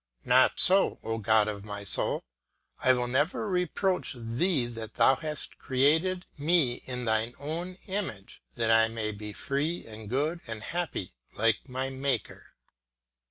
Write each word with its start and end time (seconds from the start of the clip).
Not 0.25 0.59
so, 0.59 0.97
O 1.03 1.19
God 1.19 1.47
of 1.47 1.63
my 1.63 1.83
soul, 1.83 2.23
I 2.79 2.91
will 2.93 3.07
never 3.07 3.47
reproach 3.47 4.15
thee 4.17 4.65
that 4.65 4.95
thou 4.95 5.13
hast 5.13 5.59
created 5.59 6.25
me 6.39 6.81
in 6.85 7.05
thine 7.05 7.35
own 7.39 7.77
image, 7.85 8.41
that 8.55 8.71
I 8.71 8.87
may 8.87 9.11
be 9.11 9.31
free 9.31 9.85
and 9.85 10.09
good 10.09 10.41
and 10.47 10.63
happy 10.63 11.13
like 11.37 11.69
my 11.69 11.91
Maker! 11.91 12.47